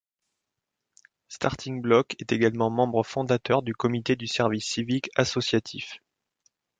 Starting-Block 1.29 2.15
est 2.17 2.31
également 2.31 2.71
membre 2.71 3.03
fondateur 3.03 3.61
du 3.61 3.75
Comité 3.75 4.15
du 4.15 4.25
service 4.25 4.65
civique 4.65 5.11
associatif. 5.15 5.97